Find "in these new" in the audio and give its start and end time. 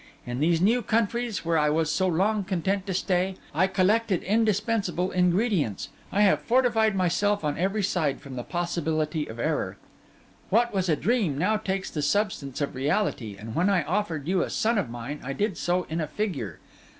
0.25-0.81